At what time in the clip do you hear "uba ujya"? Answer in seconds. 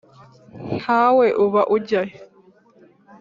1.45-2.01